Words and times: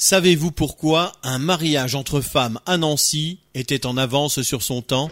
Savez-vous 0.00 0.52
pourquoi 0.52 1.12
un 1.24 1.40
mariage 1.40 1.96
entre 1.96 2.20
femmes 2.20 2.60
à 2.66 2.76
Nancy 2.76 3.40
était 3.54 3.84
en 3.84 3.96
avance 3.96 4.42
sur 4.42 4.62
son 4.62 4.80
temps? 4.80 5.10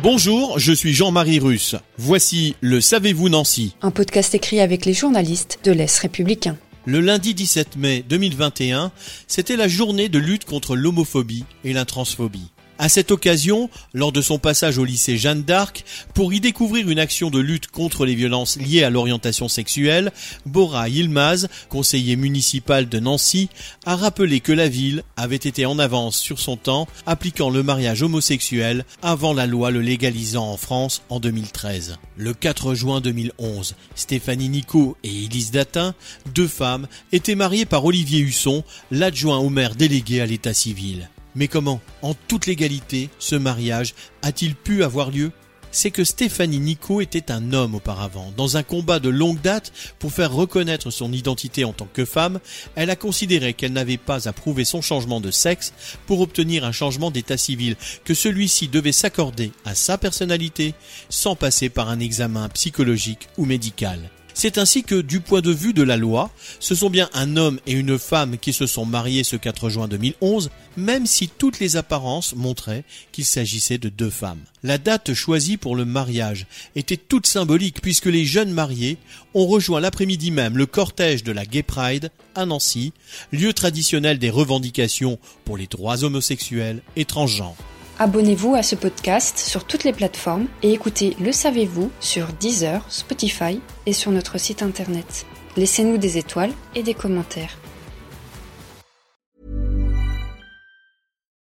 Bonjour, 0.00 0.60
je 0.60 0.72
suis 0.72 0.94
Jean-Marie 0.94 1.40
Russe. 1.40 1.74
Voici 1.96 2.54
le 2.60 2.80
Savez-vous 2.80 3.28
Nancy 3.28 3.74
Un 3.82 3.90
podcast 3.90 4.32
écrit 4.36 4.60
avec 4.60 4.86
les 4.86 4.94
journalistes 4.94 5.58
de 5.64 5.72
l'Est 5.72 5.98
républicain. 5.98 6.56
Le 6.86 7.00
lundi 7.00 7.34
17 7.34 7.76
mai 7.76 8.04
2021, 8.08 8.92
c'était 9.26 9.56
la 9.56 9.66
journée 9.66 10.08
de 10.08 10.20
lutte 10.20 10.44
contre 10.44 10.76
l'homophobie 10.76 11.44
et 11.64 11.72
la 11.72 11.84
transphobie. 11.84 12.52
À 12.80 12.88
cette 12.88 13.10
occasion, 13.10 13.70
lors 13.92 14.12
de 14.12 14.22
son 14.22 14.38
passage 14.38 14.78
au 14.78 14.84
lycée 14.84 15.18
Jeanne 15.18 15.42
d'Arc, 15.42 15.84
pour 16.14 16.32
y 16.32 16.38
découvrir 16.38 16.88
une 16.88 17.00
action 17.00 17.28
de 17.28 17.40
lutte 17.40 17.66
contre 17.66 18.06
les 18.06 18.14
violences 18.14 18.56
liées 18.56 18.84
à 18.84 18.90
l'orientation 18.90 19.48
sexuelle, 19.48 20.12
Bora 20.46 20.88
Yilmaz, 20.88 21.48
conseiller 21.68 22.14
municipal 22.14 22.88
de 22.88 23.00
Nancy, 23.00 23.48
a 23.84 23.96
rappelé 23.96 24.38
que 24.38 24.52
la 24.52 24.68
ville 24.68 25.02
avait 25.16 25.34
été 25.34 25.66
en 25.66 25.80
avance 25.80 26.18
sur 26.18 26.38
son 26.38 26.56
temps, 26.56 26.86
appliquant 27.04 27.50
le 27.50 27.64
mariage 27.64 28.02
homosexuel 28.02 28.84
avant 29.02 29.34
la 29.34 29.46
loi 29.46 29.72
le 29.72 29.80
légalisant 29.80 30.48
en 30.48 30.56
France 30.56 31.02
en 31.08 31.18
2013. 31.18 31.98
Le 32.16 32.32
4 32.32 32.74
juin 32.74 33.00
2011, 33.00 33.74
Stéphanie 33.96 34.50
Nico 34.50 34.96
et 35.02 35.24
Élise 35.24 35.50
Datin, 35.50 35.96
deux 36.32 36.46
femmes, 36.46 36.86
étaient 37.10 37.34
mariées 37.34 37.66
par 37.66 37.84
Olivier 37.84 38.20
Husson, 38.20 38.62
l'adjoint 38.92 39.38
au 39.38 39.48
maire 39.48 39.74
délégué 39.74 40.20
à 40.20 40.26
l'état 40.26 40.54
civil. 40.54 41.08
Mais 41.38 41.46
comment, 41.46 41.80
en 42.02 42.14
toute 42.14 42.46
légalité, 42.46 43.10
ce 43.20 43.36
mariage 43.36 43.94
a-t-il 44.22 44.56
pu 44.56 44.82
avoir 44.82 45.12
lieu? 45.12 45.30
C'est 45.70 45.92
que 45.92 46.02
Stéphanie 46.02 46.58
Nico 46.58 47.00
était 47.00 47.30
un 47.30 47.52
homme 47.52 47.76
auparavant. 47.76 48.32
Dans 48.36 48.56
un 48.56 48.64
combat 48.64 48.98
de 48.98 49.08
longue 49.08 49.40
date 49.40 49.72
pour 50.00 50.10
faire 50.12 50.32
reconnaître 50.32 50.90
son 50.90 51.12
identité 51.12 51.64
en 51.64 51.72
tant 51.72 51.86
que 51.92 52.04
femme, 52.04 52.40
elle 52.74 52.90
a 52.90 52.96
considéré 52.96 53.54
qu'elle 53.54 53.72
n'avait 53.72 53.98
pas 53.98 54.28
à 54.28 54.32
prouver 54.32 54.64
son 54.64 54.82
changement 54.82 55.20
de 55.20 55.30
sexe 55.30 55.72
pour 56.06 56.22
obtenir 56.22 56.64
un 56.64 56.72
changement 56.72 57.12
d'état 57.12 57.36
civil, 57.36 57.76
que 58.04 58.14
celui-ci 58.14 58.66
devait 58.66 58.90
s'accorder 58.90 59.52
à 59.64 59.76
sa 59.76 59.96
personnalité 59.96 60.74
sans 61.08 61.36
passer 61.36 61.68
par 61.68 61.88
un 61.88 62.00
examen 62.00 62.48
psychologique 62.48 63.28
ou 63.36 63.44
médical. 63.44 64.10
C'est 64.40 64.56
ainsi 64.56 64.84
que, 64.84 65.00
du 65.00 65.18
point 65.18 65.40
de 65.40 65.50
vue 65.50 65.72
de 65.72 65.82
la 65.82 65.96
loi, 65.96 66.30
ce 66.60 66.76
sont 66.76 66.90
bien 66.90 67.10
un 67.12 67.36
homme 67.36 67.58
et 67.66 67.72
une 67.72 67.98
femme 67.98 68.38
qui 68.38 68.52
se 68.52 68.68
sont 68.68 68.86
mariés 68.86 69.24
ce 69.24 69.34
4 69.34 69.68
juin 69.68 69.88
2011, 69.88 70.50
même 70.76 71.06
si 71.06 71.28
toutes 71.28 71.58
les 71.58 71.74
apparences 71.74 72.36
montraient 72.36 72.84
qu'il 73.10 73.24
s'agissait 73.24 73.78
de 73.78 73.88
deux 73.88 74.10
femmes. 74.10 74.38
La 74.62 74.78
date 74.78 75.12
choisie 75.12 75.56
pour 75.56 75.74
le 75.74 75.84
mariage 75.84 76.46
était 76.76 76.96
toute 76.96 77.26
symbolique 77.26 77.82
puisque 77.82 78.06
les 78.06 78.24
jeunes 78.24 78.52
mariés 78.52 78.98
ont 79.34 79.48
rejoint 79.48 79.80
l'après-midi 79.80 80.30
même 80.30 80.56
le 80.56 80.66
cortège 80.66 81.24
de 81.24 81.32
la 81.32 81.44
Gay 81.44 81.64
Pride 81.64 82.12
à 82.36 82.46
Nancy, 82.46 82.92
lieu 83.32 83.52
traditionnel 83.52 84.20
des 84.20 84.30
revendications 84.30 85.18
pour 85.44 85.56
les 85.56 85.66
droits 85.66 86.04
homosexuels 86.04 86.80
et 86.94 87.06
transgenres. 87.06 87.56
Abonnez-vous 88.00 88.54
à 88.54 88.62
ce 88.62 88.76
podcast 88.76 89.38
sur 89.38 89.66
toutes 89.66 89.82
les 89.82 89.92
plateformes 89.92 90.46
et 90.62 90.72
écoutez 90.72 91.16
Le 91.20 91.32
Savez-vous 91.32 91.90
sur 91.98 92.28
Deezer, 92.28 92.84
Spotify 92.88 93.60
et 93.86 93.92
sur 93.92 94.12
notre 94.12 94.38
site 94.38 94.62
internet. 94.62 95.26
Laissez-nous 95.56 95.98
des 95.98 96.16
étoiles 96.16 96.52
et 96.76 96.84
des 96.84 96.94
commentaires. 96.94 97.58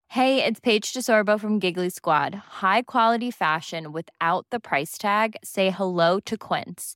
Hey, 0.10 0.40
it's 0.40 0.60
Paige 0.60 0.94
DeSorbo 0.94 1.40
from 1.40 1.60
Giggly 1.60 1.90
Squad. 1.90 2.36
High 2.62 2.84
quality 2.84 3.32
fashion 3.32 3.92
without 3.92 4.46
the 4.52 4.60
price 4.60 5.00
tag. 5.00 5.36
Say 5.44 5.72
hello 5.72 6.20
to 6.26 6.38
Quince. 6.38 6.96